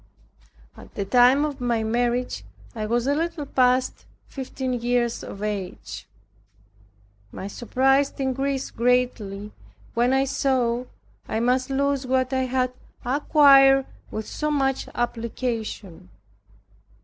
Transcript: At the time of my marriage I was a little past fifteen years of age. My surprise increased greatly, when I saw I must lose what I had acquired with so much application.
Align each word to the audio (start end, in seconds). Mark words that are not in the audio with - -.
At 0.75 0.95
the 0.95 1.05
time 1.05 1.45
of 1.45 1.61
my 1.61 1.83
marriage 1.83 2.43
I 2.73 2.87
was 2.87 3.05
a 3.05 3.13
little 3.13 3.45
past 3.45 4.07
fifteen 4.25 4.73
years 4.73 5.23
of 5.23 5.43
age. 5.43 6.07
My 7.31 7.45
surprise 7.45 8.11
increased 8.17 8.75
greatly, 8.75 9.51
when 9.93 10.11
I 10.11 10.25
saw 10.25 10.85
I 11.29 11.39
must 11.39 11.69
lose 11.69 12.07
what 12.07 12.33
I 12.33 12.45
had 12.45 12.73
acquired 13.05 13.85
with 14.09 14.25
so 14.27 14.49
much 14.49 14.87
application. 14.95 16.09